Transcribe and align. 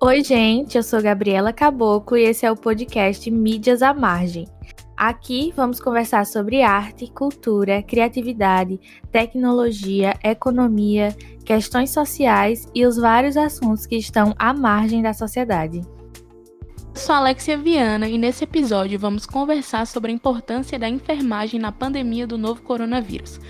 Oi, 0.00 0.22
gente, 0.22 0.76
eu 0.76 0.82
sou 0.84 1.02
Gabriela 1.02 1.52
Caboclo 1.52 2.16
e 2.16 2.22
esse 2.22 2.46
é 2.46 2.52
o 2.52 2.54
podcast 2.54 3.28
Mídias 3.32 3.82
à 3.82 3.92
Margem. 3.92 4.46
Aqui 4.96 5.52
vamos 5.56 5.80
conversar 5.80 6.24
sobre 6.24 6.62
arte, 6.62 7.10
cultura, 7.10 7.82
criatividade, 7.82 8.78
tecnologia, 9.10 10.14
economia, 10.22 11.08
questões 11.44 11.90
sociais 11.90 12.68
e 12.72 12.86
os 12.86 12.96
vários 12.96 13.36
assuntos 13.36 13.86
que 13.86 13.96
estão 13.96 14.36
à 14.38 14.54
margem 14.54 15.02
da 15.02 15.12
sociedade. 15.12 15.80
Eu 15.80 17.00
sou 17.00 17.16
Alexia 17.16 17.58
Viana 17.58 18.08
e 18.08 18.16
nesse 18.16 18.44
episódio 18.44 19.00
vamos 19.00 19.26
conversar 19.26 19.84
sobre 19.84 20.12
a 20.12 20.14
importância 20.14 20.78
da 20.78 20.88
enfermagem 20.88 21.58
na 21.58 21.72
pandemia 21.72 22.24
do 22.24 22.38
novo 22.38 22.62
coronavírus 22.62 23.40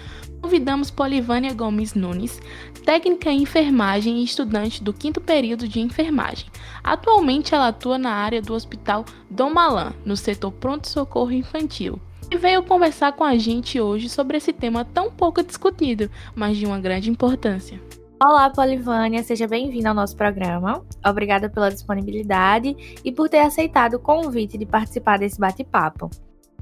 convidamos 0.41 0.91
Polivânia 0.91 1.53
Gomes 1.53 1.95
Nunes, 1.95 2.41
técnica 2.85 3.31
em 3.31 3.43
enfermagem 3.43 4.19
e 4.19 4.25
estudante 4.25 4.83
do 4.83 4.93
quinto 4.93 5.21
período 5.21 5.69
de 5.69 5.81
enfermagem. 5.81 6.47
Atualmente 6.83 7.55
ela 7.55 7.69
atua 7.69 7.99
na 7.99 8.13
área 8.13 8.41
do 8.41 8.55
Hospital 8.55 9.05
Dom 9.31 9.51
Malan, 9.51 9.93
no 10.05 10.17
setor 10.17 10.53
pronto-socorro 10.53 11.33
infantil. 11.33 12.01
E 12.31 12.37
veio 12.37 12.63
conversar 12.63 13.13
com 13.13 13.25
a 13.25 13.37
gente 13.37 13.81
hoje 13.81 14.09
sobre 14.09 14.37
esse 14.37 14.53
tema 14.53 14.85
tão 14.85 15.11
pouco 15.11 15.43
discutido, 15.43 16.11
mas 16.35 16.57
de 16.57 16.67
uma 16.67 16.79
grande 16.79 17.11
importância. 17.11 17.81
Olá, 18.23 18.51
Polivânia, 18.51 19.23
seja 19.23 19.47
bem-vinda 19.47 19.91
ao 19.91 19.95
nosso 19.95 20.17
programa. 20.17 20.85
Obrigada 21.07 21.49
pela 21.49 21.71
disponibilidade 21.71 22.99
e 23.05 23.13
por 23.13 23.29
ter 23.29 23.39
aceitado 23.39 23.95
o 23.95 24.01
convite 24.01 24.59
de 24.59 24.67
participar 24.67 25.19
desse 25.19 25.39
bate-papo. 25.39 26.11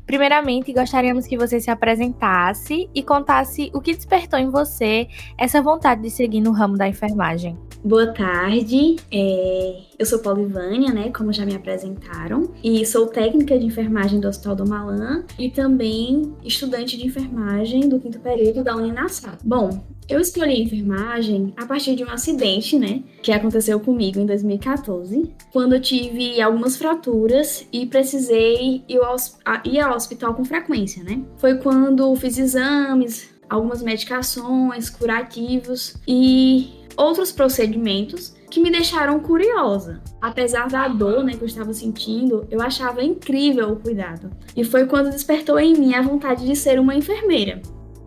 Primeiramente, 0.06 0.72
gostaríamos 0.72 1.26
que 1.26 1.36
você 1.36 1.60
se 1.60 1.70
apresentasse 1.70 2.88
e 2.94 3.02
contasse 3.02 3.70
o 3.74 3.80
que 3.80 3.92
despertou 3.92 4.38
em 4.38 4.48
você 4.48 5.08
essa 5.36 5.60
vontade 5.60 6.02
de 6.02 6.10
seguir 6.10 6.40
no 6.40 6.52
ramo 6.52 6.76
da 6.76 6.86
enfermagem. 6.86 7.58
Boa 7.84 8.12
tarde, 8.12 8.96
é... 9.12 9.95
eu 9.98 10.04
sou 10.06 10.18
Paulivânia, 10.18 10.92
né, 10.92 11.10
como 11.10 11.32
já 11.32 11.44
me 11.44 11.54
apresentaram, 11.54 12.52
e 12.62 12.84
sou 12.84 13.06
técnica 13.06 13.58
de 13.58 13.66
enfermagem 13.66 14.20
do 14.20 14.28
Hospital 14.28 14.56
do 14.56 14.68
Malan 14.68 15.24
e 15.38 15.50
também 15.50 16.34
estudante 16.44 16.96
de 16.96 17.06
enfermagem 17.06 17.88
do 17.88 17.98
quinto 17.98 18.18
período 18.20 18.62
da 18.62 18.76
Uninassal. 18.76 19.34
Bom, 19.42 19.84
eu 20.08 20.20
escolhi 20.20 20.62
enfermagem 20.62 21.52
a 21.56 21.66
partir 21.66 21.96
de 21.96 22.04
um 22.04 22.10
acidente, 22.10 22.78
né, 22.78 23.02
que 23.22 23.32
aconteceu 23.32 23.80
comigo 23.80 24.20
em 24.20 24.26
2014, 24.26 25.34
quando 25.52 25.74
eu 25.74 25.80
tive 25.80 26.40
algumas 26.40 26.76
fraturas 26.76 27.66
e 27.72 27.86
precisei 27.86 28.84
ir 28.88 28.98
ao, 28.98 29.16
ir 29.64 29.80
ao 29.80 29.96
hospital 29.96 30.34
com 30.34 30.44
frequência, 30.44 31.02
né. 31.02 31.22
Foi 31.38 31.56
quando 31.56 32.14
fiz 32.16 32.38
exames, 32.38 33.30
algumas 33.48 33.82
medicações, 33.82 34.90
curativos 34.90 35.96
e 36.06 36.70
outros 36.96 37.30
procedimentos 37.30 38.35
que 38.50 38.60
me 38.60 38.70
deixaram 38.70 39.20
curiosa. 39.20 40.00
Apesar 40.20 40.68
da 40.68 40.88
dor 40.88 41.24
né, 41.24 41.32
que 41.32 41.42
eu 41.42 41.46
estava 41.46 41.72
sentindo, 41.72 42.46
eu 42.50 42.60
achava 42.62 43.02
incrível 43.02 43.72
o 43.72 43.76
cuidado. 43.76 44.30
E 44.56 44.64
foi 44.64 44.86
quando 44.86 45.10
despertou 45.10 45.58
em 45.58 45.74
mim 45.74 45.94
a 45.94 46.02
vontade 46.02 46.46
de 46.46 46.56
ser 46.56 46.78
uma 46.78 46.94
enfermeira. 46.94 47.60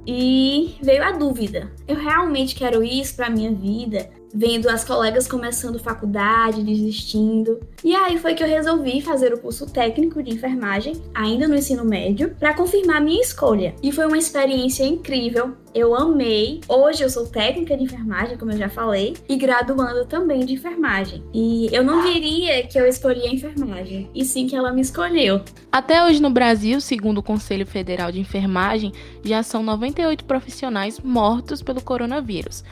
E 0.07 0.75
veio 0.81 1.03
a 1.03 1.11
dúvida: 1.11 1.71
eu 1.87 1.95
realmente 1.95 2.55
quero 2.55 2.83
isso 2.83 3.15
para 3.15 3.29
minha 3.29 3.51
vida? 3.51 4.09
Vendo 4.33 4.69
as 4.69 4.83
colegas 4.83 5.27
começando 5.27 5.79
faculdade, 5.79 6.63
desistindo. 6.63 7.59
E 7.83 7.95
aí 7.95 8.17
foi 8.17 8.33
que 8.33 8.43
eu 8.43 8.47
resolvi 8.47 9.01
fazer 9.01 9.33
o 9.33 9.39
curso 9.39 9.65
técnico 9.71 10.21
de 10.21 10.33
enfermagem, 10.33 10.93
ainda 11.13 11.47
no 11.47 11.55
ensino 11.55 11.83
médio, 11.85 12.35
para 12.39 12.53
confirmar 12.53 13.01
minha 13.01 13.21
escolha. 13.21 13.75
E 13.81 13.91
foi 13.91 14.05
uma 14.05 14.17
experiência 14.17 14.83
incrível. 14.83 15.53
Eu 15.73 15.95
amei. 15.95 16.61
Hoje 16.67 17.03
eu 17.03 17.09
sou 17.09 17.27
técnica 17.27 17.77
de 17.77 17.83
enfermagem, 17.83 18.37
como 18.37 18.51
eu 18.51 18.57
já 18.57 18.69
falei, 18.69 19.15
e 19.27 19.35
graduando 19.35 20.05
também 20.05 20.45
de 20.45 20.53
enfermagem. 20.53 21.23
E 21.33 21.69
eu 21.71 21.83
não 21.83 22.03
diria 22.11 22.65
que 22.65 22.79
eu 22.79 22.87
escolhi 22.87 23.27
a 23.27 23.33
enfermagem, 23.33 24.09
e 24.13 24.25
sim 24.25 24.47
que 24.47 24.55
ela 24.55 24.71
me 24.71 24.81
escolheu. 24.81 25.41
Até 25.71 26.03
hoje 26.03 26.21
no 26.21 26.31
Brasil, 26.31 26.81
segundo 26.81 27.19
o 27.19 27.23
Conselho 27.23 27.67
Federal 27.67 28.11
de 28.11 28.19
Enfermagem, 28.19 28.91
já 29.23 29.43
são 29.43 29.61
98 29.61 30.25
profissionais 30.25 30.99
mortos 30.99 31.61
pelo 31.61 31.81
coronavírus. 31.81 32.63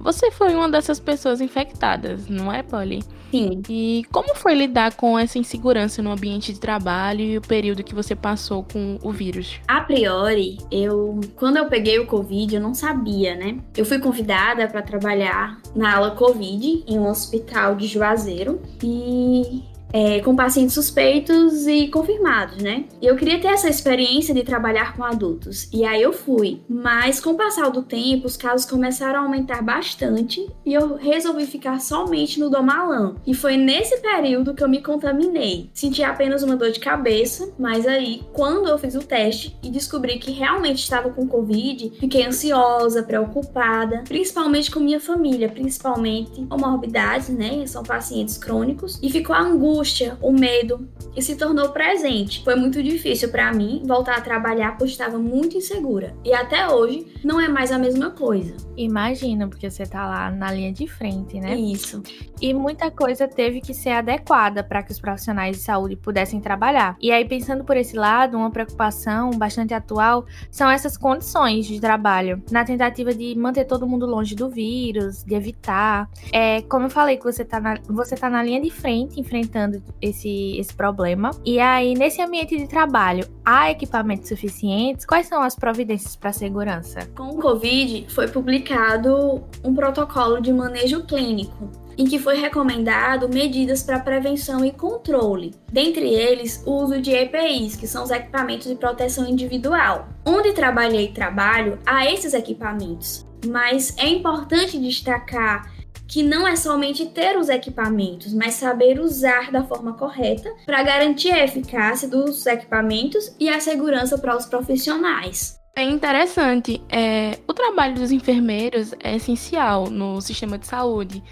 Você 0.00 0.30
foi 0.30 0.54
uma 0.54 0.68
dessas 0.68 0.98
pessoas 0.98 1.40
infectadas, 1.40 2.26
não 2.26 2.50
é, 2.50 2.62
Polly? 2.62 3.02
Sim. 3.30 3.62
E 3.68 4.04
como 4.10 4.34
foi 4.34 4.54
lidar 4.54 4.94
com 4.94 5.18
essa 5.18 5.38
insegurança 5.38 6.02
no 6.02 6.10
ambiente 6.10 6.52
de 6.52 6.58
trabalho 6.58 7.20
e 7.20 7.38
o 7.38 7.42
período 7.42 7.84
que 7.84 7.94
você 7.94 8.16
passou 8.16 8.64
com 8.64 8.98
o 9.02 9.12
vírus? 9.12 9.60
A 9.68 9.80
priori, 9.82 10.58
eu 10.70 11.20
quando 11.36 11.58
eu 11.58 11.66
peguei 11.66 11.98
o 11.98 12.06
Covid, 12.06 12.54
eu 12.54 12.60
não 12.60 12.74
sabia, 12.74 13.36
né? 13.36 13.58
Eu 13.76 13.84
fui 13.84 13.98
convidada 13.98 14.66
para 14.66 14.82
trabalhar 14.82 15.60
na 15.76 15.96
ala 15.96 16.10
Covid 16.12 16.84
em 16.86 16.98
um 16.98 17.08
hospital 17.08 17.76
de 17.76 17.86
Juazeiro 17.86 18.60
e 18.82 19.62
é, 19.92 20.20
com 20.20 20.34
pacientes 20.34 20.74
suspeitos 20.74 21.66
e 21.66 21.88
confirmados, 21.88 22.58
né? 22.58 22.84
E 23.00 23.06
eu 23.06 23.16
queria 23.16 23.40
ter 23.40 23.48
essa 23.48 23.68
experiência 23.68 24.34
de 24.34 24.42
trabalhar 24.42 24.96
com 24.96 25.04
adultos. 25.04 25.68
E 25.72 25.84
aí 25.84 26.00
eu 26.02 26.12
fui. 26.12 26.60
Mas 26.68 27.20
com 27.20 27.30
o 27.30 27.36
passar 27.36 27.70
do 27.70 27.82
tempo, 27.82 28.26
os 28.26 28.36
casos 28.36 28.68
começaram 28.68 29.20
a 29.20 29.22
aumentar 29.22 29.62
bastante 29.62 30.48
e 30.64 30.72
eu 30.72 30.96
resolvi 30.96 31.46
ficar 31.46 31.80
somente 31.80 32.38
no 32.38 32.50
domalão. 32.50 33.16
E 33.26 33.34
foi 33.34 33.56
nesse 33.56 33.98
período 33.98 34.54
que 34.54 34.62
eu 34.62 34.68
me 34.68 34.82
contaminei. 34.82 35.70
Senti 35.72 36.02
apenas 36.02 36.42
uma 36.42 36.56
dor 36.56 36.70
de 36.70 36.80
cabeça, 36.80 37.52
mas 37.58 37.86
aí, 37.86 38.22
quando 38.32 38.68
eu 38.68 38.78
fiz 38.78 38.94
o 38.94 39.00
teste 39.00 39.56
e 39.62 39.70
descobri 39.70 40.18
que 40.18 40.30
realmente 40.30 40.78
estava 40.78 41.10
com 41.10 41.26
Covid, 41.26 41.92
fiquei 41.98 42.24
ansiosa, 42.24 43.02
preocupada, 43.02 44.04
principalmente 44.06 44.70
com 44.70 44.80
minha 44.80 45.00
família, 45.00 45.48
principalmente 45.48 46.46
comorbidades, 46.46 47.28
né? 47.28 47.66
São 47.66 47.82
pacientes 47.82 48.38
crônicos, 48.38 48.98
e 49.02 49.10
ficou 49.10 49.34
a 49.34 49.40
angústia 49.40 49.79
angústia, 49.80 50.18
o 50.20 50.30
medo 50.30 50.86
e 51.16 51.22
se 51.22 51.36
tornou 51.36 51.70
presente. 51.70 52.44
Foi 52.44 52.54
muito 52.54 52.82
difícil 52.82 53.30
para 53.30 53.52
mim 53.52 53.82
voltar 53.86 54.18
a 54.18 54.20
trabalhar 54.20 54.76
pois 54.78 54.90
estava 54.90 55.18
muito 55.18 55.56
insegura. 55.56 56.14
E 56.24 56.32
até 56.32 56.68
hoje 56.68 57.06
não 57.24 57.40
é 57.40 57.48
mais 57.48 57.72
a 57.72 57.78
mesma 57.78 58.10
coisa. 58.10 58.54
Imagina, 58.76 59.48
porque 59.48 59.68
você 59.70 59.84
tá 59.84 60.06
lá 60.06 60.30
na 60.30 60.52
linha 60.52 60.72
de 60.72 60.86
frente, 60.86 61.40
né? 61.40 61.54
Isso. 61.54 62.02
E 62.40 62.54
muita 62.54 62.90
coisa 62.90 63.26
teve 63.26 63.60
que 63.60 63.74
ser 63.74 63.90
adequada 63.90 64.62
para 64.62 64.82
que 64.82 64.92
os 64.92 65.00
profissionais 65.00 65.56
de 65.56 65.62
saúde 65.62 65.96
pudessem 65.96 66.40
trabalhar. 66.40 66.96
E 67.00 67.10
aí, 67.10 67.24
pensando 67.26 67.64
por 67.64 67.76
esse 67.76 67.96
lado, 67.96 68.36
uma 68.36 68.50
preocupação 68.50 69.30
bastante 69.30 69.74
atual 69.74 70.24
são 70.50 70.70
essas 70.70 70.96
condições 70.96 71.66
de 71.66 71.80
trabalho, 71.80 72.42
na 72.50 72.64
tentativa 72.64 73.12
de 73.12 73.34
manter 73.34 73.64
todo 73.64 73.86
mundo 73.86 74.06
longe 74.06 74.34
do 74.34 74.48
vírus, 74.48 75.24
de 75.24 75.34
evitar. 75.34 76.08
É, 76.32 76.62
como 76.62 76.86
eu 76.86 76.90
falei, 76.90 77.16
que 77.16 77.24
você 77.24 77.44
tá 77.44 77.60
na, 77.60 77.78
você 77.88 78.14
tá 78.14 78.30
na 78.30 78.42
linha 78.42 78.60
de 78.60 78.70
frente 78.70 79.20
enfrentando 79.20 79.69
enfrentando 79.70 79.82
esse, 80.00 80.58
esse 80.58 80.74
problema. 80.74 81.30
E 81.44 81.60
aí, 81.60 81.94
nesse 81.94 82.20
ambiente 82.20 82.56
de 82.56 82.66
trabalho, 82.66 83.26
há 83.44 83.70
equipamentos 83.70 84.28
suficientes? 84.28 85.06
Quais 85.06 85.26
são 85.26 85.42
as 85.42 85.54
providências 85.54 86.16
para 86.16 86.32
segurança? 86.32 87.06
Com 87.16 87.30
o 87.30 87.36
Covid, 87.36 88.06
foi 88.12 88.28
publicado 88.28 89.42
um 89.64 89.74
protocolo 89.74 90.40
de 90.40 90.52
manejo 90.52 91.04
clínico 91.04 91.70
em 91.98 92.06
que 92.06 92.18
foi 92.18 92.36
recomendado 92.36 93.28
medidas 93.28 93.82
para 93.82 94.00
prevenção 94.00 94.64
e 94.64 94.72
controle, 94.72 95.52
dentre 95.70 96.08
eles 96.08 96.62
o 96.64 96.72
uso 96.82 96.98
de 96.98 97.10
EPIs, 97.10 97.76
que 97.76 97.86
são 97.86 98.04
os 98.04 98.10
equipamentos 98.10 98.68
de 98.68 98.74
proteção 98.74 99.28
individual. 99.28 100.08
Onde 100.24 100.54
trabalhei 100.54 101.06
e 101.06 101.12
trabalho, 101.12 101.78
há 101.84 102.10
esses 102.10 102.32
equipamentos, 102.32 103.26
mas 103.46 103.94
é 103.98 104.08
importante 104.08 104.78
destacar 104.78 105.70
que 106.10 106.24
não 106.24 106.46
é 106.46 106.56
somente 106.56 107.06
ter 107.06 107.38
os 107.38 107.48
equipamentos, 107.48 108.34
mas 108.34 108.54
saber 108.54 108.98
usar 108.98 109.52
da 109.52 109.62
forma 109.62 109.92
correta 109.92 110.52
para 110.66 110.82
garantir 110.82 111.30
a 111.30 111.44
eficácia 111.44 112.08
dos 112.08 112.44
equipamentos 112.46 113.32
e 113.38 113.48
a 113.48 113.60
segurança 113.60 114.18
para 114.18 114.36
os 114.36 114.44
profissionais. 114.44 115.56
É 115.76 115.84
interessante. 115.84 116.82
É, 116.88 117.38
o 117.46 117.54
trabalho 117.54 117.94
dos 117.94 118.10
enfermeiros 118.10 118.92
é 118.98 119.14
essencial 119.14 119.88
no 119.88 120.20
sistema 120.20 120.58
de 120.58 120.66
saúde. 120.66 121.22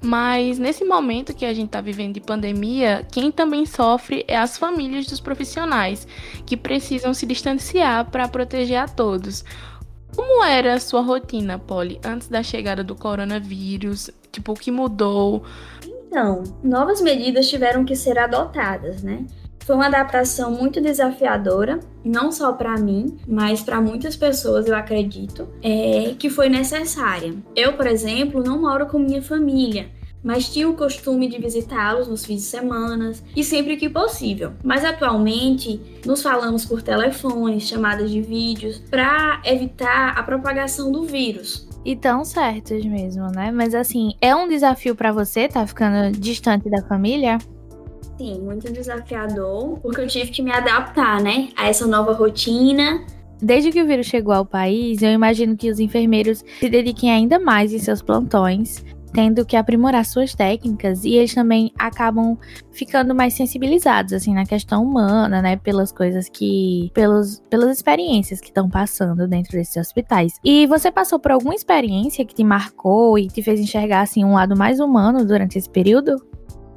Mas 0.00 0.56
nesse 0.56 0.84
momento 0.84 1.34
que 1.34 1.44
a 1.44 1.52
gente 1.52 1.66
está 1.66 1.80
vivendo 1.80 2.14
de 2.14 2.20
pandemia, 2.20 3.04
quem 3.10 3.32
também 3.32 3.66
sofre 3.66 4.24
é 4.28 4.36
as 4.36 4.56
famílias 4.56 5.06
dos 5.06 5.18
profissionais, 5.18 6.06
que 6.46 6.56
precisam 6.56 7.12
se 7.12 7.26
distanciar 7.26 8.08
para 8.08 8.28
proteger 8.28 8.78
a 8.78 8.86
todos. 8.86 9.44
Como 10.14 10.44
era 10.44 10.74
a 10.74 10.80
sua 10.80 11.00
rotina, 11.00 11.58
Polly, 11.58 12.00
antes 12.04 12.28
da 12.28 12.42
chegada 12.42 12.84
do 12.84 12.94
coronavírus? 12.94 14.10
Tipo, 14.30 14.52
o 14.52 14.54
que 14.54 14.70
mudou? 14.70 15.42
Então, 16.06 16.42
novas 16.62 17.00
medidas 17.00 17.48
tiveram 17.48 17.84
que 17.84 17.94
ser 17.94 18.18
adotadas, 18.18 19.02
né? 19.02 19.26
Foi 19.68 19.76
uma 19.76 19.86
adaptação 19.86 20.50
muito 20.50 20.80
desafiadora, 20.80 21.78
não 22.02 22.32
só 22.32 22.52
para 22.54 22.78
mim, 22.78 23.18
mas 23.28 23.60
para 23.60 23.78
muitas 23.82 24.16
pessoas, 24.16 24.66
eu 24.66 24.74
acredito, 24.74 25.46
é, 25.62 26.14
que 26.18 26.30
foi 26.30 26.48
necessária. 26.48 27.34
Eu, 27.54 27.74
por 27.74 27.86
exemplo, 27.86 28.42
não 28.42 28.62
moro 28.62 28.86
com 28.86 28.98
minha 28.98 29.20
família, 29.20 29.90
mas 30.24 30.48
tinha 30.48 30.66
o 30.66 30.74
costume 30.74 31.28
de 31.28 31.38
visitá-los 31.38 32.08
nos 32.08 32.24
fins 32.24 32.40
de 32.40 32.46
semana 32.46 33.12
e 33.36 33.44
sempre 33.44 33.76
que 33.76 33.90
possível. 33.90 34.52
Mas 34.64 34.86
atualmente 34.86 35.78
nos 36.06 36.22
falamos 36.22 36.64
por 36.64 36.80
telefones, 36.80 37.64
chamadas 37.64 38.10
de 38.10 38.22
vídeos, 38.22 38.78
para 38.90 39.42
evitar 39.44 40.18
a 40.18 40.22
propagação 40.22 40.90
do 40.90 41.04
vírus. 41.04 41.67
E 41.84 41.96
tão 41.96 42.24
certos 42.24 42.84
mesmo, 42.84 43.26
né? 43.30 43.50
Mas 43.50 43.74
assim, 43.74 44.12
é 44.20 44.34
um 44.34 44.48
desafio 44.48 44.94
para 44.94 45.12
você 45.12 45.48
tá 45.48 45.66
ficando 45.66 46.12
distante 46.18 46.68
da 46.68 46.82
família? 46.86 47.38
Sim, 48.18 48.40
muito 48.40 48.70
desafiador, 48.72 49.78
porque 49.78 50.00
eu 50.00 50.08
tive 50.08 50.30
que 50.30 50.42
me 50.42 50.50
adaptar, 50.50 51.22
né, 51.22 51.50
a 51.56 51.68
essa 51.68 51.86
nova 51.86 52.12
rotina. 52.12 53.06
Desde 53.40 53.70
que 53.70 53.80
o 53.80 53.86
vírus 53.86 54.06
chegou 54.06 54.34
ao 54.34 54.44
país, 54.44 55.00
eu 55.00 55.10
imagino 55.10 55.56
que 55.56 55.70
os 55.70 55.78
enfermeiros 55.78 56.44
se 56.58 56.68
dediquem 56.68 57.12
ainda 57.12 57.38
mais 57.38 57.72
em 57.72 57.78
seus 57.78 58.02
plantões, 58.02 58.84
tendo 59.18 59.44
que 59.44 59.56
aprimorar 59.56 60.04
suas 60.04 60.32
técnicas 60.32 61.04
e 61.04 61.16
eles 61.16 61.34
também 61.34 61.72
acabam 61.76 62.38
ficando 62.70 63.16
mais 63.16 63.34
sensibilizados 63.34 64.12
assim 64.12 64.32
na 64.32 64.46
questão 64.46 64.84
humana, 64.84 65.42
né, 65.42 65.56
pelas 65.56 65.90
coisas 65.90 66.28
que 66.28 66.88
pelos, 66.94 67.42
pelas 67.50 67.76
experiências 67.76 68.40
que 68.40 68.46
estão 68.46 68.70
passando 68.70 69.26
dentro 69.26 69.58
desses 69.58 69.76
hospitais. 69.76 70.34
E 70.44 70.68
você 70.68 70.92
passou 70.92 71.18
por 71.18 71.32
alguma 71.32 71.52
experiência 71.52 72.24
que 72.24 72.32
te 72.32 72.44
marcou 72.44 73.18
e 73.18 73.26
te 73.26 73.42
fez 73.42 73.58
enxergar 73.58 74.02
assim 74.02 74.24
um 74.24 74.34
lado 74.34 74.56
mais 74.56 74.78
humano 74.78 75.24
durante 75.24 75.58
esse 75.58 75.68
período? 75.68 76.24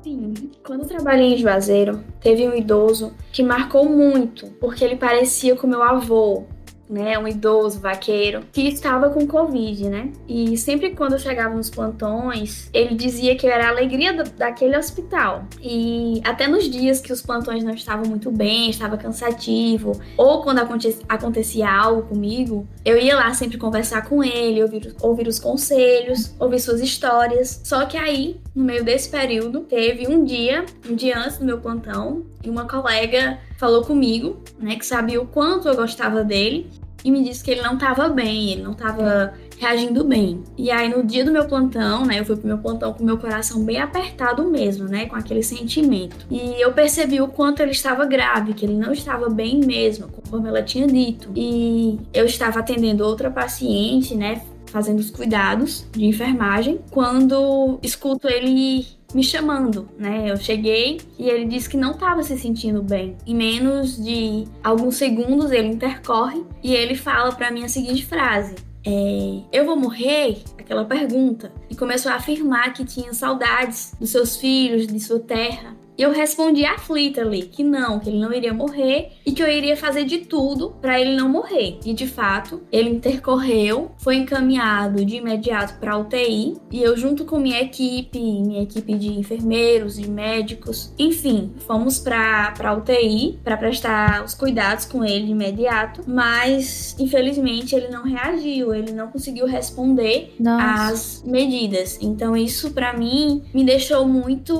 Sim, 0.02 0.34
quando 0.66 0.82
eu 0.82 0.88
trabalhei 0.88 1.36
em 1.36 1.38
Juazeiro, 1.38 2.04
teve 2.20 2.50
um 2.50 2.56
idoso 2.56 3.14
que 3.32 3.44
marcou 3.44 3.88
muito, 3.88 4.48
porque 4.60 4.84
ele 4.84 4.96
parecia 4.96 5.56
com 5.56 5.68
meu 5.68 5.84
avô 5.84 6.46
né, 6.92 7.18
um 7.18 7.28
idoso 7.28 7.80
vaqueiro, 7.80 8.44
que 8.52 8.68
estava 8.68 9.10
com 9.10 9.26
Covid, 9.26 9.90
né? 9.90 10.12
E 10.28 10.58
sempre 10.58 10.92
quando 10.92 11.14
eu 11.14 11.20
chegava 11.20 11.56
nos 11.56 11.70
plantões, 11.70 12.70
ele 12.74 12.96
dizia 12.96 13.36
que 13.36 13.48
eu 13.48 13.52
era 13.52 13.68
a 13.68 13.70
alegria 13.70 14.14
do, 14.14 14.30
daquele 14.32 14.78
hospital. 14.78 15.46
E 15.62 16.22
até 16.26 16.48
nos 16.48 16.70
dias 16.70 17.00
que 17.00 17.14
os 17.14 17.22
plantões 17.22 17.64
não 17.64 17.74
estavam 17.74 18.06
muito 18.06 18.30
bem, 18.30 18.70
estava 18.70 18.98
cansativo, 18.98 20.00
ou 20.18 20.44
quando 20.44 20.60
acontecia, 20.60 21.02
acontecia 21.08 21.72
algo 21.72 22.04
comigo, 22.04 22.68
eu 22.84 22.98
ia 22.98 23.16
lá 23.16 23.34
sempre 23.34 23.58
conversar 23.58 24.10
com 24.10 24.22
ele, 24.22 24.62
ouvir, 24.62 24.94
ouvir 25.02 25.28
os 25.28 25.40
conselhos, 25.40 26.36
ouvir 26.38 26.60
suas 26.60 26.82
histórias. 26.82 27.62
Só 27.64 27.86
que 27.86 27.96
aí, 27.96 28.42
no 28.54 28.66
meio 28.66 28.84
desse 28.84 29.10
período, 29.10 29.62
teve 29.62 30.08
um 30.08 30.26
dia, 30.26 30.66
um 30.90 30.96
dia 30.96 31.18
antes 31.18 31.38
do 31.38 31.46
meu 31.46 31.60
plantão, 31.60 32.26
e 32.44 32.50
uma 32.50 32.68
colega 32.68 33.40
falou 33.58 33.86
comigo, 33.86 34.42
né, 34.60 34.76
que 34.76 34.86
sabia 34.86 35.22
o 35.22 35.28
quanto 35.28 35.68
eu 35.68 35.76
gostava 35.76 36.24
dele 36.24 36.68
e 37.04 37.12
me 37.12 37.24
disse 37.24 37.44
que 37.44 37.52
ele 37.52 37.62
não 37.62 37.74
estava 37.74 38.10
bem, 38.10 38.52
ele 38.52 38.62
não 38.62 38.72
estava 38.72 39.34
reagindo 39.58 40.04
bem. 40.04 40.44
E 40.58 40.72
aí 40.72 40.90
no 40.90 41.04
dia 41.04 41.24
do 41.24 41.32
meu 41.32 41.46
plantão, 41.46 42.06
né, 42.06 42.20
eu 42.20 42.26
fui 42.26 42.36
pro 42.36 42.48
meu 42.48 42.58
plantão 42.58 42.94
com 42.94 43.04
meu 43.04 43.18
coração 43.18 43.64
bem 43.64 43.80
apertado 43.80 44.44
mesmo, 44.50 44.88
né, 44.88 45.06
com 45.06 45.16
aquele 45.16 45.44
sentimento. 45.44 46.26
E 46.30 46.60
eu 46.62 46.74
percebi 46.74 47.22
o 47.22 47.28
quanto 47.28 47.62
ele 47.62 47.72
estava 47.72 48.06
grave, 48.06 48.54
que 48.54 48.66
ele 48.66 48.76
não 48.76 48.92
estava 48.92 49.30
bem 49.30 49.60
mesmo, 49.60 50.08
conforme 50.08 50.50
ela 50.50 50.64
tinha 50.64 50.88
dito. 50.88 51.32
E 51.36 52.00
eu 52.14 52.26
estava 52.26 52.60
atendendo 52.60 53.06
outra 53.06 53.30
paciente, 53.30 54.16
né, 54.16 54.42
fazendo 54.66 55.00
os 55.00 55.12
cuidados 55.12 55.86
de 55.92 56.06
enfermagem, 56.06 56.80
quando 56.90 57.78
escuto 57.84 58.28
ele 58.28 58.88
me 59.14 59.24
chamando, 59.24 59.90
né? 59.98 60.30
Eu 60.30 60.38
cheguei 60.38 61.00
e 61.18 61.30
ele 61.30 61.46
disse 61.46 61.70
que 61.70 61.78
não 61.78 61.92
estava 61.92 62.24
se 62.24 62.38
sentindo 62.38 62.82
bem. 62.82 63.18
Em 63.26 63.36
menos 63.36 64.02
de 64.04 64.46
alguns 64.64 64.96
segundos 64.96 65.52
ele 65.52 65.68
intercorre 65.68 66.44
e 66.64 66.74
ele 66.74 66.96
fala 66.96 67.32
para 67.32 67.52
mim 67.52 67.64
a 67.64 67.70
seguinte 67.70 68.06
frase: 68.06 68.56
é, 68.86 69.42
eu 69.52 69.66
vou 69.66 69.76
morrer? 69.76 70.44
Aquela 70.58 70.86
pergunta. 70.86 71.52
E 71.70 71.76
começou 71.76 72.12
a 72.12 72.16
afirmar 72.16 72.74
que 72.74 72.86
tinha 72.86 73.14
saudades 73.14 73.94
dos 74.00 74.10
seus 74.10 74.38
filhos, 74.38 74.88
de 74.88 75.00
sua 75.00 75.20
terra. 75.20 75.76
E 75.98 76.02
eu 76.02 76.12
respondi 76.12 76.66
aflita 76.66 77.22
ali 77.22 77.44
que 77.44 77.64
não, 77.64 78.00
que 78.00 78.10
ele 78.10 78.20
não 78.20 78.34
iria 78.34 78.54
morrer 78.54 79.12
e 79.26 79.32
que 79.32 79.42
eu 79.42 79.48
iria 79.48 79.76
fazer 79.78 80.06
de 80.06 80.20
tudo 80.20 80.72
para 80.82 81.00
ele 81.00 81.16
não 81.16 81.30
morrer. 81.30 81.80
E 81.86 81.94
de 81.94 82.08
fato, 82.08 82.62
ele 82.72 82.90
intercorreu, 82.90 83.92
foi 83.98 84.16
encaminhado 84.16 85.04
de 85.06 85.18
imediato 85.18 85.80
para 85.80 85.98
UTI 85.98 86.58
e 86.72 86.82
eu 86.82 86.96
junto 86.98 87.26
com 87.26 87.40
minha 87.40 87.62
equipe, 87.62 88.20
minha 88.20 88.64
equipe 88.64 88.94
de 88.96 89.10
enfermeiros, 89.10 89.96
de 89.96 90.10
médicos, 90.10 90.94
enfim, 90.98 91.54
fomos 91.68 92.00
para 92.00 92.52
para 92.52 92.74
UTI 92.74 93.40
para 93.44 93.58
prestar 93.58 94.24
os 94.24 94.34
cuidados 94.34 94.86
com 94.86 95.04
ele 95.04 95.26
de 95.26 95.32
imediato, 95.32 96.02
mas 96.08 96.96
infelizmente 97.00 97.76
ele 97.76 97.90
não 97.90 98.04
reagiu, 98.04 98.74
ele 98.74 98.92
não 98.92 99.08
conseguiu 99.08 99.46
responder 99.46 100.36
Nossa. 100.40 100.94
às 100.94 101.24
medidas. 101.26 101.98
Então 102.02 102.36
isso 102.36 102.72
para 102.72 102.94
mim 102.94 103.44
me 103.54 103.64
deixou 103.64 104.08
muito, 104.08 104.54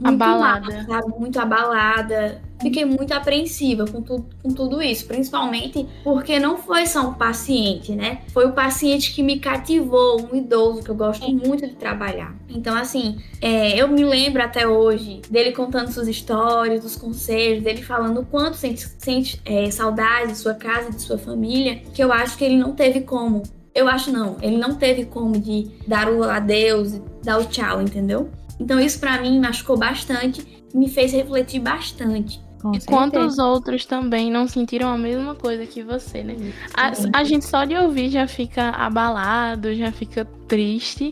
muito 0.00 0.04
Abalada. 0.04 0.72
mal, 0.74 0.79
sabe? 0.86 1.18
Muito 1.18 1.38
abalada. 1.38 2.40
Fiquei 2.60 2.84
muito 2.84 3.12
apreensiva 3.12 3.86
com, 3.86 4.02
tu, 4.02 4.26
com 4.42 4.50
tudo 4.50 4.82
isso, 4.82 5.06
principalmente 5.06 5.86
porque 6.04 6.38
não 6.38 6.58
foi 6.58 6.86
só 6.86 7.08
um 7.08 7.14
paciente, 7.14 7.92
né? 7.92 8.20
Foi 8.32 8.44
o 8.44 8.52
paciente 8.52 9.14
que 9.14 9.22
me 9.22 9.38
cativou, 9.38 10.28
um 10.30 10.36
idoso 10.36 10.82
que 10.82 10.90
eu 10.90 10.94
gosto 10.94 11.26
muito 11.30 11.66
de 11.66 11.74
trabalhar. 11.74 12.36
Então, 12.50 12.76
assim, 12.76 13.18
é, 13.40 13.80
eu 13.80 13.88
me 13.88 14.04
lembro 14.04 14.42
até 14.42 14.68
hoje 14.68 15.22
dele 15.30 15.52
contando 15.52 15.90
suas 15.90 16.06
histórias, 16.06 16.82
dos 16.82 16.96
conselhos, 16.96 17.64
dele 17.64 17.82
falando 17.82 18.20
o 18.20 18.26
quanto 18.26 18.56
sente, 18.56 18.86
sente 18.98 19.40
é, 19.46 19.70
saudade 19.70 20.32
de 20.32 20.38
sua 20.38 20.54
casa, 20.54 20.90
de 20.90 21.00
sua 21.00 21.16
família, 21.16 21.76
que 21.94 22.04
eu 22.04 22.12
acho 22.12 22.36
que 22.36 22.44
ele 22.44 22.56
não 22.56 22.74
teve 22.74 23.00
como. 23.00 23.42
Eu 23.74 23.88
acho 23.88 24.10
não, 24.10 24.36
ele 24.42 24.58
não 24.58 24.74
teve 24.74 25.04
como 25.06 25.38
de 25.38 25.70
dar 25.86 26.10
o 26.10 26.24
adeus, 26.24 26.94
e 26.94 27.02
dar 27.22 27.38
o 27.38 27.44
tchau, 27.46 27.80
entendeu? 27.80 28.28
Então 28.60 28.78
isso 28.78 29.00
para 29.00 29.20
mim 29.20 29.40
machucou 29.40 29.76
bastante, 29.76 30.46
me 30.74 30.88
fez 30.88 31.12
refletir 31.12 31.60
bastante. 31.60 32.40
Com 32.60 32.74
E 32.74 32.80
quantos 32.82 33.38
outros 33.38 33.86
também 33.86 34.30
não 34.30 34.46
sentiram 34.46 34.90
a 34.90 34.98
mesma 34.98 35.34
coisa 35.34 35.64
que 35.66 35.82
você, 35.82 36.22
né? 36.22 36.36
A, 36.74 37.20
a 37.20 37.24
gente 37.24 37.46
só 37.46 37.64
de 37.64 37.74
ouvir 37.74 38.10
já 38.10 38.26
fica 38.26 38.68
abalado, 38.68 39.74
já 39.74 39.90
fica 39.90 40.26
triste. 40.46 41.10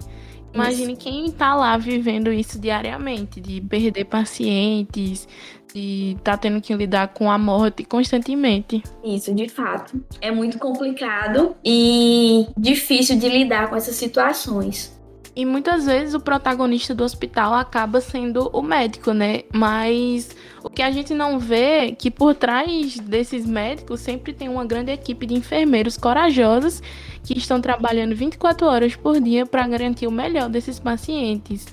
Imagine 0.52 0.96
quem 0.96 1.30
tá 1.30 1.54
lá 1.54 1.76
vivendo 1.78 2.32
isso 2.32 2.58
diariamente, 2.58 3.40
de 3.40 3.60
perder 3.62 4.04
pacientes, 4.04 5.26
de 5.74 6.16
tá 6.22 6.36
tendo 6.36 6.60
que 6.60 6.74
lidar 6.74 7.08
com 7.08 7.30
a 7.30 7.38
morte 7.38 7.84
constantemente. 7.84 8.82
Isso, 9.04 9.34
de 9.34 9.48
fato. 9.48 10.02
É 10.20 10.30
muito 10.30 10.58
complicado 10.58 11.54
e 11.64 12.46
difícil 12.56 13.18
de 13.18 13.28
lidar 13.28 13.68
com 13.70 13.76
essas 13.76 13.94
situações. 13.94 14.97
E 15.34 15.44
muitas 15.44 15.86
vezes 15.86 16.14
o 16.14 16.20
protagonista 16.20 16.94
do 16.94 17.04
hospital 17.04 17.54
acaba 17.54 18.00
sendo 18.00 18.50
o 18.52 18.60
médico, 18.60 19.12
né? 19.12 19.42
Mas 19.52 20.34
o 20.62 20.68
que 20.68 20.82
a 20.82 20.90
gente 20.90 21.14
não 21.14 21.38
vê 21.38 21.88
é 21.88 21.92
que 21.92 22.10
por 22.10 22.34
trás 22.34 22.98
desses 22.98 23.46
médicos 23.46 24.00
sempre 24.00 24.32
tem 24.32 24.48
uma 24.48 24.64
grande 24.64 24.90
equipe 24.90 25.26
de 25.26 25.34
enfermeiros 25.34 25.96
corajosos 25.96 26.82
que 27.22 27.36
estão 27.36 27.60
trabalhando 27.60 28.14
24 28.14 28.66
horas 28.66 28.96
por 28.96 29.20
dia 29.20 29.46
para 29.46 29.66
garantir 29.68 30.06
o 30.06 30.12
melhor 30.12 30.48
desses 30.48 30.80
pacientes. 30.80 31.66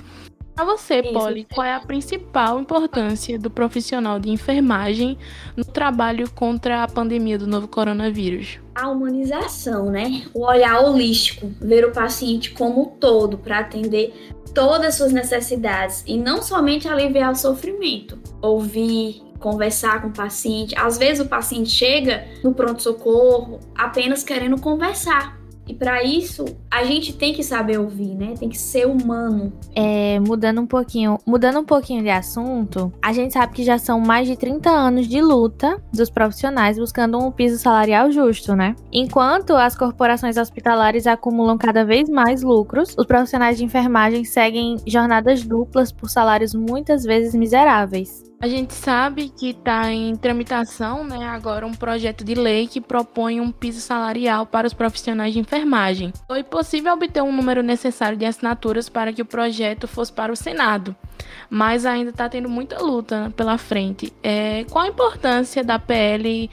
Para 0.55 0.63
você, 0.63 1.01
Isso. 1.01 1.11
Polly, 1.11 1.45
qual 1.53 1.67
é 1.67 1.73
a 1.73 1.81
principal 1.81 2.61
importância 2.61 3.37
do 3.37 3.49
profissional 3.49 4.19
de 4.19 4.29
enfermagem 4.29 5.17
no 5.55 5.65
trabalho 5.65 6.29
contra 6.31 6.81
a 6.81 6.87
pandemia 6.87 7.37
do 7.37 7.45
novo 7.45 7.67
coronavírus? 7.67 8.59
A 8.73 8.87
humanização, 8.89 9.91
né? 9.91 10.23
O 10.33 10.45
olhar 10.45 10.79
holístico, 10.79 11.51
ver 11.59 11.85
o 11.85 11.91
paciente 11.91 12.51
como 12.51 12.83
um 12.83 12.85
todo 12.85 13.37
para 13.37 13.59
atender 13.59 14.13
todas 14.53 14.87
as 14.87 14.95
suas 14.95 15.11
necessidades 15.11 16.03
e 16.07 16.17
não 16.17 16.41
somente 16.41 16.87
aliviar 16.87 17.33
o 17.33 17.35
sofrimento. 17.35 18.17
Ouvir, 18.41 19.21
conversar 19.39 20.01
com 20.01 20.07
o 20.07 20.13
paciente. 20.13 20.73
Às 20.77 20.97
vezes 20.97 21.25
o 21.25 21.29
paciente 21.29 21.69
chega 21.69 22.25
no 22.41 22.53
pronto-socorro 22.53 23.59
apenas 23.75 24.23
querendo 24.23 24.59
conversar. 24.59 25.34
E 25.67 25.73
para 25.73 26.03
isso, 26.03 26.45
a 26.69 26.83
gente 26.83 27.13
tem 27.13 27.33
que 27.33 27.43
saber 27.43 27.79
ouvir, 27.79 28.15
né? 28.15 28.35
Tem 28.37 28.49
que 28.49 28.57
ser 28.57 28.85
humano. 28.85 29.51
É, 29.75 30.19
mudando 30.19 30.61
um 30.61 30.67
pouquinho, 30.67 31.17
mudando 31.25 31.59
um 31.59 31.65
pouquinho 31.65 32.03
de 32.03 32.09
assunto, 32.09 32.91
a 33.01 33.11
gente 33.11 33.33
sabe 33.33 33.53
que 33.53 33.63
já 33.63 33.77
são 33.77 33.99
mais 33.99 34.27
de 34.27 34.35
30 34.35 34.69
anos 34.69 35.07
de 35.07 35.21
luta 35.21 35.81
dos 35.91 36.09
profissionais 36.09 36.77
buscando 36.77 37.17
um 37.17 37.31
piso 37.31 37.57
salarial 37.57 38.11
justo, 38.11 38.55
né? 38.55 38.75
Enquanto 38.91 39.55
as 39.55 39.75
corporações 39.75 40.37
hospitalares 40.37 41.07
acumulam 41.07 41.57
cada 41.57 41.83
vez 41.83 42.09
mais 42.09 42.43
lucros, 42.43 42.95
os 42.97 43.05
profissionais 43.05 43.57
de 43.57 43.65
enfermagem 43.65 44.23
seguem 44.23 44.77
jornadas 44.85 45.43
duplas 45.43 45.91
por 45.91 46.09
salários 46.09 46.53
muitas 46.53 47.03
vezes 47.03 47.33
miseráveis. 47.33 48.23
A 48.39 48.47
gente 48.47 48.73
sabe 48.73 49.29
que 49.29 49.49
está 49.49 49.91
em 49.91 50.15
tramitação 50.15 51.03
né, 51.03 51.25
agora 51.27 51.65
um 51.65 51.73
projeto 51.73 52.23
de 52.23 52.35
lei 52.35 52.67
que 52.67 52.81
propõe 52.81 53.39
um 53.39 53.51
piso 53.51 53.81
salarial 53.81 54.45
para 54.45 54.67
os 54.67 54.73
profissionais 54.73 55.33
de 55.33 55.39
enfermagem. 55.39 56.13
Foi 56.27 56.43
possível 56.43 56.93
obter 56.93 57.23
um 57.23 57.31
número 57.31 57.63
necessário 57.63 58.17
de 58.17 58.25
assinaturas 58.25 58.89
para 58.89 59.11
que 59.11 59.21
o 59.21 59.25
projeto 59.25 59.87
fosse 59.87 60.11
para 60.13 60.31
o 60.31 60.35
Senado, 60.35 60.95
mas 61.49 61.85
ainda 61.85 62.11
está 62.11 62.29
tendo 62.29 62.49
muita 62.49 62.81
luta 62.81 63.33
pela 63.35 63.57
frente. 63.57 64.13
É, 64.23 64.63
qual 64.69 64.85
a 64.85 64.87
importância 64.87 65.61
da 65.63 65.79
PL 65.79 66.49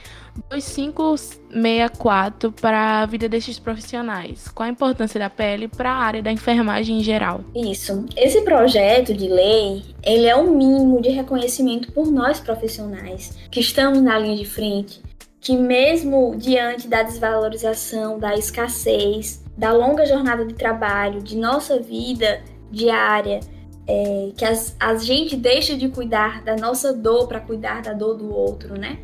2564 0.48 2.52
para 2.52 3.02
a 3.02 3.06
vida 3.06 3.28
destes 3.28 3.58
profissionais? 3.58 4.48
Qual 4.48 4.66
a 4.66 4.70
importância 4.70 5.20
da 5.20 5.28
PL 5.28 5.68
para 5.68 5.90
a 5.90 5.96
área 5.96 6.22
da 6.22 6.32
enfermagem 6.32 6.98
em 6.98 7.02
geral? 7.02 7.42
Isso. 7.54 8.06
Esse 8.16 8.40
projeto 8.42 9.12
de 9.14 9.28
lei, 9.28 9.82
ele 10.02 10.26
é 10.26 10.34
um 10.36 10.56
mínimo 10.56 11.00
de 11.00 11.10
reconhecimento 11.10 11.92
por 11.92 12.10
nós 12.10 12.40
profissionais 12.40 13.36
que 13.50 13.60
estamos 13.60 14.00
na 14.00 14.18
linha 14.18 14.36
de 14.36 14.46
frente, 14.46 15.02
que 15.40 15.56
mesmo 15.56 16.34
diante 16.36 16.88
da 16.88 17.02
desvalorização, 17.02 18.18
da 18.18 18.34
escassez, 18.34 19.44
da 19.56 19.72
longa 19.72 20.04
jornada 20.06 20.44
de 20.44 20.54
trabalho, 20.54 21.22
de 21.22 21.36
nossa 21.36 21.78
vida 21.78 22.42
diária, 22.70 23.40
é, 23.86 24.30
que 24.36 24.44
as, 24.44 24.76
a 24.78 24.94
gente 24.96 25.36
deixa 25.36 25.76
de 25.76 25.88
cuidar 25.88 26.42
da 26.42 26.56
nossa 26.56 26.92
dor 26.92 27.26
para 27.26 27.40
cuidar 27.40 27.82
da 27.82 27.92
dor 27.92 28.14
do 28.14 28.34
outro, 28.34 28.78
né? 28.78 28.98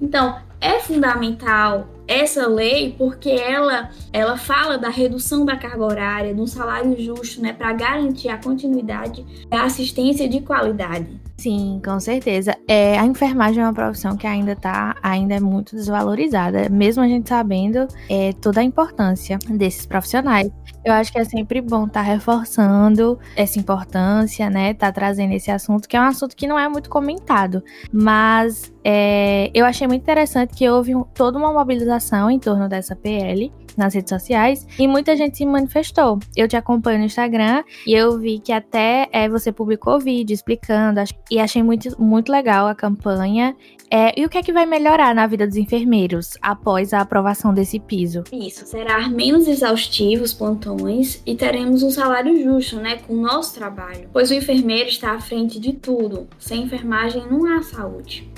Então, 0.00 0.36
é 0.60 0.78
fundamental 0.78 1.88
essa 2.06 2.46
lei 2.46 2.94
porque 2.96 3.30
ela, 3.30 3.90
ela 4.12 4.36
fala 4.36 4.76
da 4.76 4.88
redução 4.88 5.44
da 5.44 5.56
carga 5.56 5.84
horária, 5.84 6.34
de 6.34 6.40
um 6.40 6.46
salário 6.46 7.00
justo, 7.00 7.40
né, 7.40 7.52
para 7.52 7.72
garantir 7.72 8.28
a 8.28 8.36
continuidade 8.36 9.24
da 9.48 9.62
assistência 9.62 10.28
de 10.28 10.40
qualidade. 10.40 11.20
Sim, 11.40 11.80
com 11.82 11.98
certeza. 11.98 12.54
É, 12.68 12.98
a 12.98 13.06
enfermagem 13.06 13.62
é 13.62 13.66
uma 13.66 13.72
profissão 13.72 14.14
que 14.14 14.26
ainda 14.26 14.54
tá, 14.54 14.94
ainda 15.02 15.36
é 15.36 15.40
muito 15.40 15.74
desvalorizada, 15.74 16.68
mesmo 16.68 17.02
a 17.02 17.08
gente 17.08 17.30
sabendo 17.30 17.88
é, 18.10 18.34
toda 18.34 18.60
a 18.60 18.62
importância 18.62 19.38
desses 19.48 19.86
profissionais. 19.86 20.50
Eu 20.84 20.92
acho 20.92 21.10
que 21.10 21.18
é 21.18 21.24
sempre 21.24 21.62
bom 21.62 21.86
estar 21.86 22.00
tá 22.04 22.06
reforçando 22.06 23.18
essa 23.34 23.58
importância, 23.58 24.50
né? 24.50 24.74
Tá 24.74 24.92
trazendo 24.92 25.32
esse 25.32 25.50
assunto, 25.50 25.88
que 25.88 25.96
é 25.96 26.00
um 26.00 26.04
assunto 26.04 26.36
que 26.36 26.46
não 26.46 26.58
é 26.58 26.68
muito 26.68 26.90
comentado. 26.90 27.64
Mas 27.90 28.70
é, 28.84 29.50
eu 29.54 29.64
achei 29.64 29.86
muito 29.86 30.02
interessante 30.02 30.54
que 30.54 30.68
houve 30.68 30.94
um, 30.94 31.04
toda 31.04 31.38
uma 31.38 31.50
mobilização 31.54 32.30
em 32.30 32.38
torno 32.38 32.68
dessa 32.68 32.94
PL 32.94 33.50
nas 33.76 33.94
redes 33.94 34.10
sociais 34.10 34.66
e 34.78 34.86
muita 34.86 35.16
gente 35.16 35.36
se 35.36 35.46
manifestou. 35.46 36.18
Eu 36.36 36.48
te 36.48 36.56
acompanho 36.56 36.98
no 36.98 37.04
Instagram 37.04 37.64
e 37.86 37.92
eu 37.92 38.18
vi 38.18 38.38
que 38.38 38.52
até 38.52 39.08
é, 39.12 39.28
você 39.28 39.52
publicou 39.52 39.98
vídeo 39.98 40.34
explicando 40.34 41.00
e 41.30 41.38
achei 41.38 41.62
muito, 41.62 42.00
muito 42.00 42.30
legal 42.30 42.66
a 42.66 42.74
campanha. 42.74 43.56
É, 43.92 44.18
e 44.18 44.24
o 44.24 44.28
que 44.28 44.38
é 44.38 44.42
que 44.42 44.52
vai 44.52 44.64
melhorar 44.64 45.14
na 45.14 45.26
vida 45.26 45.46
dos 45.46 45.56
enfermeiros 45.56 46.38
após 46.40 46.92
a 46.92 47.00
aprovação 47.00 47.52
desse 47.52 47.80
piso? 47.80 48.22
Isso, 48.32 48.64
será 48.64 49.08
menos 49.08 49.48
exaustivo 49.48 50.22
os 50.22 50.32
plantões 50.32 51.20
e 51.26 51.34
teremos 51.34 51.82
um 51.82 51.90
salário 51.90 52.40
justo, 52.40 52.76
né, 52.76 52.98
com 53.06 53.14
o 53.14 53.20
nosso 53.20 53.54
trabalho, 53.54 54.08
pois 54.12 54.30
o 54.30 54.34
enfermeiro 54.34 54.88
está 54.88 55.12
à 55.12 55.20
frente 55.20 55.58
de 55.58 55.72
tudo. 55.72 56.28
Sem 56.38 56.62
enfermagem 56.62 57.26
não 57.28 57.44
há 57.46 57.62
saúde. 57.62 58.30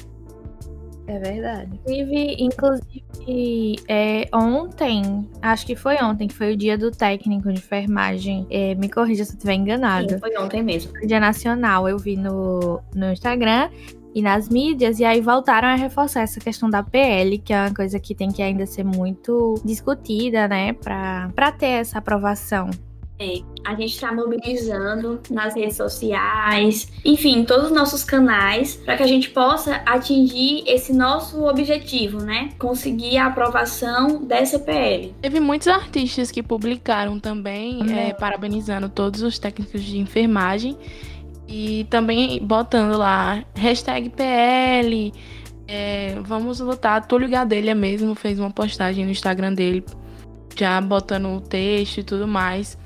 É 1.13 1.19
verdade. 1.19 1.79
Inclusive, 1.87 2.37
inclusive 2.39 3.77
é, 3.87 4.27
ontem, 4.33 5.29
acho 5.43 5.67
que 5.67 5.77
foi 5.77 6.03
ontem, 6.03 6.27
que 6.27 6.35
foi 6.35 6.55
o 6.55 6.57
dia 6.57 6.79
do 6.79 6.91
técnico 6.91 7.53
de 7.53 7.59
enfermagem. 7.59 8.47
É, 8.51 8.75
me 8.75 8.89
corrija 8.89 9.25
se 9.27 9.33
eu 9.33 9.35
estiver 9.35 9.53
enganado. 9.53 10.09
Sim, 10.09 10.19
foi 10.19 10.39
ontem 10.39 10.63
mesmo. 10.63 10.93
Dia 11.07 11.21
nacional, 11.21 11.87
eu 11.87 11.99
vi 11.99 12.17
no, 12.17 12.81
no 12.95 13.13
Instagram 13.13 13.69
e 14.15 14.23
nas 14.23 14.49
mídias, 14.49 15.01
e 15.01 15.05
aí 15.05 15.21
voltaram 15.21 15.69
a 15.69 15.75
reforçar 15.75 16.23
essa 16.23 16.41
questão 16.41 16.71
da 16.71 16.83
PL, 16.83 17.39
que 17.39 17.53
é 17.53 17.61
uma 17.61 17.75
coisa 17.75 18.01
que 18.01 18.15
tem 18.15 18.31
que 18.31 18.43
ainda 18.43 18.65
ser 18.65 18.85
muito 18.85 19.55
discutida, 19.65 20.49
né, 20.49 20.73
para 20.73 21.53
ter 21.53 21.81
essa 21.81 21.99
aprovação. 21.99 22.71
É, 23.23 23.41
a 23.65 23.77
gente 23.77 23.95
está 23.95 24.13
mobilizando 24.13 25.21
nas 25.31 25.55
redes 25.55 25.77
sociais, 25.77 26.91
enfim, 27.05 27.45
todos 27.45 27.67
os 27.67 27.73
nossos 27.73 28.03
canais, 28.03 28.75
para 28.75 28.97
que 28.97 29.03
a 29.05 29.07
gente 29.07 29.31
possa 29.31 29.77
atingir 29.87 30.65
esse 30.67 30.93
nosso 30.93 31.45
objetivo, 31.45 32.19
né? 32.19 32.49
Conseguir 32.59 33.19
a 33.19 33.27
aprovação 33.27 34.25
dessa 34.25 34.59
PL. 34.59 35.15
Teve 35.23 35.39
muitos 35.39 35.69
artistas 35.69 36.33
que 36.33 36.43
publicaram 36.43 37.21
também, 37.21 37.81
uhum. 37.83 37.97
é, 37.97 38.13
parabenizando 38.13 38.89
todos 38.89 39.23
os 39.23 39.39
técnicos 39.39 39.85
de 39.85 39.99
enfermagem 39.99 40.77
e 41.47 41.87
também 41.89 42.45
botando 42.45 42.99
lá 42.99 43.45
hashtag 43.55 44.11
PL. 44.11 45.13
É, 45.69 46.17
vamos 46.23 46.59
lutar. 46.59 47.07
Túlio 47.07 47.29
Gadelha 47.29 47.77
mesmo 47.77 48.17
fez 48.17 48.41
uma 48.41 48.51
postagem 48.51 49.05
no 49.05 49.13
Instagram 49.13 49.55
dele, 49.55 49.85
já 50.57 50.81
botando 50.81 51.27
o 51.27 51.41
texto 51.41 51.99
e 51.99 52.03
tudo 52.03 52.27
mais. 52.27 52.77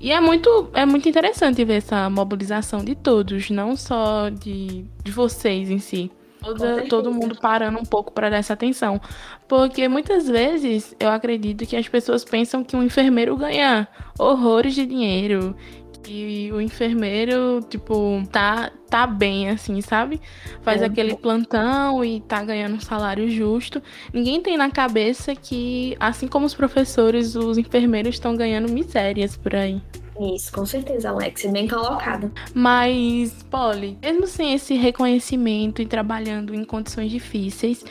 E 0.00 0.10
é 0.10 0.20
muito, 0.20 0.68
é 0.74 0.84
muito 0.84 1.08
interessante 1.08 1.64
ver 1.64 1.74
essa 1.74 2.10
mobilização 2.10 2.84
de 2.84 2.94
todos, 2.94 3.50
não 3.50 3.76
só 3.76 4.28
de, 4.28 4.84
de 5.02 5.12
vocês 5.12 5.70
em 5.70 5.78
si. 5.78 6.10
Toda, 6.42 6.82
todo 6.88 7.12
mundo 7.12 7.38
parando 7.40 7.78
um 7.78 7.84
pouco 7.84 8.12
para 8.12 8.28
dar 8.28 8.38
essa 8.38 8.52
atenção. 8.52 9.00
Porque 9.46 9.86
muitas 9.86 10.28
vezes 10.28 10.94
eu 10.98 11.08
acredito 11.08 11.64
que 11.64 11.76
as 11.76 11.86
pessoas 11.86 12.24
pensam 12.24 12.64
que 12.64 12.74
um 12.74 12.82
enfermeiro 12.82 13.36
ganha 13.36 13.86
horrores 14.18 14.74
de 14.74 14.84
dinheiro. 14.84 15.54
Que 16.02 16.50
o 16.52 16.60
enfermeiro, 16.60 17.60
tipo, 17.68 18.22
tá, 18.30 18.72
tá 18.90 19.06
bem, 19.06 19.50
assim, 19.50 19.80
sabe? 19.80 20.20
Faz 20.62 20.82
é. 20.82 20.86
aquele 20.86 21.16
plantão 21.16 22.04
e 22.04 22.20
tá 22.20 22.42
ganhando 22.42 22.76
um 22.76 22.80
salário 22.80 23.30
justo. 23.30 23.80
Ninguém 24.12 24.42
tem 24.42 24.56
na 24.56 24.70
cabeça 24.70 25.34
que, 25.34 25.96
assim 26.00 26.26
como 26.26 26.44
os 26.44 26.54
professores, 26.54 27.36
os 27.36 27.56
enfermeiros 27.56 28.16
estão 28.16 28.36
ganhando 28.36 28.70
misérias 28.72 29.36
por 29.36 29.54
aí. 29.54 29.80
Isso, 30.20 30.52
com 30.52 30.66
certeza, 30.66 31.08
Alex, 31.08 31.46
bem 31.46 31.66
colocado. 31.66 32.30
Mas, 32.54 33.32
Polly, 33.50 33.98
mesmo 34.02 34.26
sem 34.26 34.52
esse 34.52 34.74
reconhecimento 34.74 35.80
e 35.80 35.86
trabalhando 35.86 36.54
em 36.54 36.64
condições 36.64 37.10
difíceis, 37.10 37.84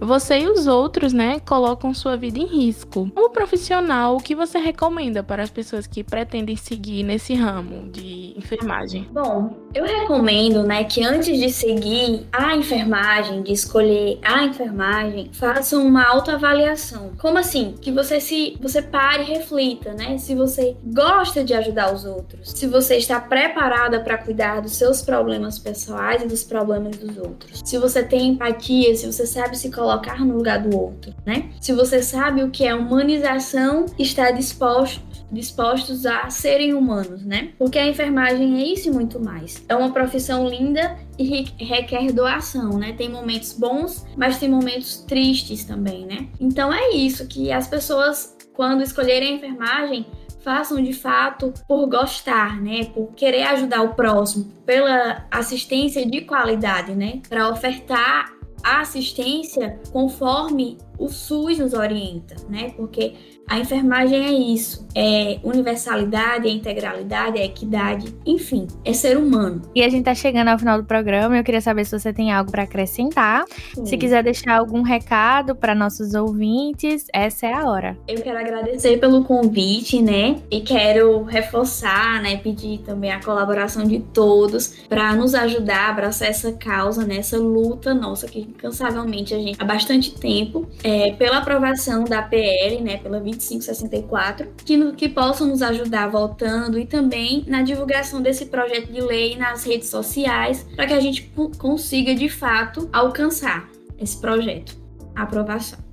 você 0.00 0.40
e 0.40 0.48
os 0.48 0.66
outros, 0.66 1.12
né, 1.12 1.40
colocam 1.40 1.94
sua 1.94 2.16
vida 2.16 2.38
em 2.38 2.46
risco. 2.46 3.10
Como 3.14 3.30
profissional, 3.30 4.16
o 4.16 4.20
que 4.20 4.34
você 4.34 4.58
recomenda 4.58 5.22
para 5.22 5.42
as 5.42 5.50
pessoas 5.50 5.86
que 5.86 6.02
pretendem 6.02 6.56
seguir 6.56 7.02
nesse 7.02 7.34
ramo 7.34 7.88
de 7.90 8.34
enfermagem? 8.36 9.08
Bom, 9.12 9.54
eu 9.74 9.84
recomendo, 9.84 10.62
né, 10.62 10.84
que 10.84 11.04
antes 11.04 11.38
de 11.38 11.50
seguir 11.50 12.26
a 12.32 12.56
enfermagem, 12.56 13.42
de 13.42 13.52
escolher 13.52 14.18
a 14.22 14.44
enfermagem, 14.44 15.30
façam 15.32 15.86
uma 15.86 16.04
autoavaliação. 16.04 17.12
Como 17.18 17.38
assim? 17.38 17.74
Que 17.80 17.90
você 17.92 18.20
se 18.20 18.56
você 18.60 18.82
pare 18.82 19.24
e 19.24 19.26
reflita, 19.26 19.92
né? 19.92 20.18
Se 20.18 20.34
você 20.34 20.76
gosta 20.84 21.42
de 21.44 21.54
ajudar 21.54 21.92
os 21.92 22.04
outros, 22.04 22.50
se 22.50 22.66
você 22.66 22.96
está 22.96 23.20
preparada 23.20 24.00
para 24.00 24.18
cuidar 24.18 24.60
dos 24.60 24.72
seus 24.72 25.02
problemas 25.02 25.58
pessoais 25.58 26.22
e 26.22 26.26
dos 26.26 26.44
problemas 26.44 26.96
dos 26.96 27.16
outros. 27.16 27.62
Se 27.64 27.78
você 27.78 28.02
tem 28.02 28.28
empatia, 28.28 28.94
se 28.96 29.10
você 29.10 29.26
sabe 29.26 29.56
se 29.56 29.70
colocar 29.70 29.83
colocar 29.84 30.24
no 30.24 30.36
lugar 30.36 30.62
do 30.62 30.76
outro, 30.76 31.14
né? 31.26 31.50
Se 31.60 31.72
você 31.72 32.02
sabe 32.02 32.42
o 32.42 32.50
que 32.50 32.66
é 32.66 32.74
humanização, 32.74 33.84
está 33.98 34.30
disposto 34.30 35.02
dispostos 35.30 36.06
a 36.06 36.30
serem 36.30 36.74
humanos, 36.74 37.24
né? 37.24 37.50
Porque 37.58 37.76
a 37.76 37.88
enfermagem 37.88 38.62
é 38.62 38.66
isso 38.72 38.88
e 38.88 38.92
muito 38.92 39.18
mais. 39.22 39.64
É 39.68 39.74
uma 39.74 39.90
profissão 39.90 40.46
linda 40.46 40.96
e 41.18 41.44
requer 41.58 42.12
doação, 42.12 42.78
né? 42.78 42.92
Tem 42.92 43.10
momentos 43.10 43.52
bons, 43.52 44.06
mas 44.16 44.38
tem 44.38 44.48
momentos 44.48 44.98
tristes 44.98 45.64
também, 45.64 46.06
né? 46.06 46.28
Então 46.38 46.72
é 46.72 46.90
isso 46.90 47.26
que 47.26 47.50
as 47.50 47.66
pessoas 47.66 48.36
quando 48.52 48.82
escolherem 48.82 49.32
a 49.32 49.36
enfermagem 49.36 50.06
façam 50.44 50.80
de 50.80 50.92
fato 50.92 51.52
por 51.66 51.88
gostar, 51.88 52.60
né? 52.60 52.84
Por 52.94 53.12
querer 53.14 53.44
ajudar 53.44 53.82
o 53.82 53.94
próximo, 53.94 54.44
pela 54.66 55.26
assistência 55.30 56.04
de 56.06 56.20
qualidade, 56.20 56.94
né? 56.94 57.22
Para 57.28 57.48
ofertar 57.48 58.30
a 58.64 58.80
assistência 58.80 59.78
conforme 59.92 60.78
o 60.98 61.08
SUS 61.08 61.58
nos 61.58 61.72
orienta, 61.72 62.36
né? 62.48 62.72
Porque 62.76 63.14
a 63.46 63.58
enfermagem 63.58 64.24
é 64.24 64.32
isso, 64.32 64.86
é 64.94 65.38
universalidade, 65.42 66.48
é 66.48 66.50
integralidade, 66.50 67.38
é 67.38 67.44
equidade, 67.44 68.14
enfim, 68.24 68.66
é 68.84 68.92
ser 68.92 69.18
humano. 69.18 69.60
E 69.74 69.82
a 69.82 69.88
gente 69.88 70.04
tá 70.04 70.14
chegando 70.14 70.48
ao 70.48 70.58
final 70.58 70.78
do 70.80 70.84
programa, 70.84 71.36
eu 71.36 71.44
queria 71.44 71.60
saber 71.60 71.84
se 71.84 71.98
você 71.98 72.12
tem 72.12 72.32
algo 72.32 72.50
para 72.50 72.62
acrescentar. 72.62 73.44
Sim. 73.74 73.84
Se 73.84 73.98
quiser 73.98 74.22
deixar 74.22 74.58
algum 74.58 74.80
recado 74.80 75.54
para 75.54 75.74
nossos 75.74 76.14
ouvintes, 76.14 77.06
essa 77.12 77.46
é 77.46 77.52
a 77.52 77.68
hora. 77.68 77.98
Eu 78.08 78.22
quero 78.22 78.38
agradecer 78.38 78.98
pelo 78.98 79.24
convite, 79.24 80.00
né? 80.00 80.36
E 80.50 80.62
quero 80.62 81.22
reforçar, 81.24 82.22
né, 82.22 82.38
pedir 82.38 82.78
também 82.78 83.12
a 83.12 83.22
colaboração 83.22 83.84
de 83.84 84.00
todos 84.00 84.74
para 84.88 85.14
nos 85.14 85.34
ajudar 85.34 85.88
a 85.88 85.90
abraçar 85.90 86.28
essa 86.28 86.52
causa, 86.52 87.04
nessa 87.04 87.38
né, 87.38 87.44
luta 87.44 87.92
nossa 87.92 88.26
que 88.26 88.40
incansavelmente 88.40 89.34
a 89.34 89.38
gente 89.38 89.60
há 89.60 89.64
bastante 89.64 90.14
tempo 90.14 90.66
é, 90.84 91.12
pela 91.12 91.38
aprovação 91.38 92.04
da 92.04 92.20
PL, 92.20 92.82
né, 92.82 92.98
pela 92.98 93.18
2564, 93.18 94.52
que, 94.64 94.92
que 94.92 95.08
possam 95.08 95.46
nos 95.46 95.62
ajudar 95.62 96.08
voltando 96.08 96.78
e 96.78 96.84
também 96.84 97.42
na 97.48 97.62
divulgação 97.62 98.20
desse 98.20 98.46
projeto 98.46 98.92
de 98.92 99.00
lei 99.00 99.34
nas 99.36 99.64
redes 99.64 99.88
sociais, 99.88 100.66
para 100.76 100.86
que 100.86 100.92
a 100.92 101.00
gente 101.00 101.32
consiga 101.56 102.14
de 102.14 102.28
fato 102.28 102.88
alcançar 102.92 103.66
esse 103.98 104.20
projeto, 104.20 104.76
a 105.16 105.22
aprovação. 105.22 105.83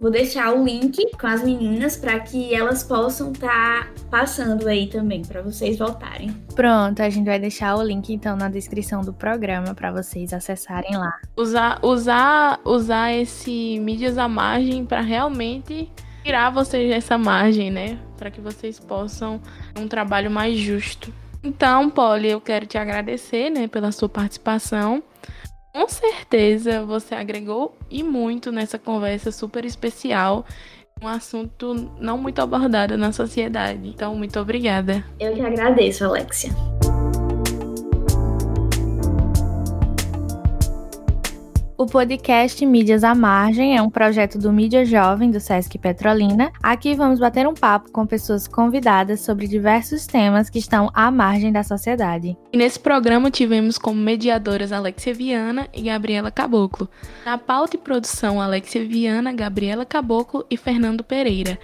Vou 0.00 0.10
deixar 0.10 0.54
o 0.54 0.64
link 0.64 0.98
com 1.18 1.26
as 1.26 1.42
meninas 1.42 1.96
para 1.96 2.20
que 2.20 2.54
elas 2.54 2.82
possam 2.82 3.32
estar 3.32 3.84
tá 3.84 3.90
passando 4.10 4.66
aí 4.66 4.86
também 4.86 5.22
para 5.22 5.40
vocês 5.40 5.78
voltarem. 5.78 6.30
Pronto, 6.54 7.00
a 7.00 7.08
gente 7.08 7.26
vai 7.26 7.38
deixar 7.38 7.76
o 7.76 7.82
link 7.82 8.12
então 8.12 8.36
na 8.36 8.48
descrição 8.48 9.02
do 9.02 9.12
programa 9.12 9.74
para 9.74 9.90
vocês 9.90 10.32
acessarem 10.32 10.96
lá. 10.96 11.18
Usar 11.36 11.78
usar 11.82 12.60
usar 12.64 13.12
esse 13.12 13.78
mídias 13.80 14.18
à 14.18 14.28
margem 14.28 14.84
para 14.84 15.00
realmente 15.00 15.90
tirar 16.22 16.50
vocês 16.50 16.88
dessa 16.88 17.18
margem, 17.18 17.70
né? 17.70 17.98
Para 18.16 18.30
que 18.30 18.40
vocês 18.40 18.80
possam 18.80 19.40
um 19.78 19.86
trabalho 19.86 20.30
mais 20.30 20.56
justo. 20.58 21.12
Então, 21.42 21.90
Polly, 21.90 22.30
eu 22.30 22.40
quero 22.40 22.64
te 22.64 22.78
agradecer, 22.78 23.50
né, 23.50 23.68
pela 23.68 23.92
sua 23.92 24.08
participação. 24.08 25.02
Com 25.74 25.88
certeza 25.88 26.84
você 26.84 27.16
agregou 27.16 27.76
e 27.90 28.04
muito 28.04 28.52
nessa 28.52 28.78
conversa 28.78 29.32
super 29.32 29.64
especial 29.64 30.46
Um 31.02 31.08
assunto 31.08 31.90
não 31.98 32.16
muito 32.16 32.40
abordado 32.40 32.96
na 32.96 33.10
sociedade. 33.10 33.88
Então, 33.88 34.14
muito 34.14 34.38
obrigada. 34.38 35.04
Eu 35.18 35.34
que 35.34 35.40
agradeço, 35.40 36.04
Alexia. 36.04 36.50
O 41.76 41.86
podcast 41.86 42.64
Mídias 42.64 43.02
à 43.02 43.16
Margem 43.16 43.76
é 43.76 43.82
um 43.82 43.90
projeto 43.90 44.38
do 44.38 44.52
Mídia 44.52 44.84
Jovem 44.84 45.32
do 45.32 45.40
Sesc 45.40 45.76
Petrolina. 45.76 46.52
Aqui 46.62 46.94
vamos 46.94 47.18
bater 47.18 47.48
um 47.48 47.52
papo 47.52 47.90
com 47.90 48.06
pessoas 48.06 48.46
convidadas 48.46 49.22
sobre 49.22 49.48
diversos 49.48 50.06
temas 50.06 50.48
que 50.48 50.60
estão 50.60 50.88
à 50.94 51.10
margem 51.10 51.50
da 51.50 51.64
sociedade. 51.64 52.36
E 52.52 52.56
nesse 52.56 52.78
programa 52.78 53.28
tivemos 53.28 53.76
como 53.76 54.00
mediadoras 54.00 54.70
Alexia 54.70 55.12
Viana 55.12 55.66
e 55.74 55.82
Gabriela 55.82 56.30
Caboclo. 56.30 56.88
Na 57.26 57.36
pauta 57.36 57.74
e 57.74 57.80
produção, 57.80 58.40
Alexia 58.40 58.86
Viana, 58.86 59.32
Gabriela 59.32 59.84
Caboclo 59.84 60.46
e 60.48 60.56
Fernando 60.56 61.02
Pereira. 61.02 61.58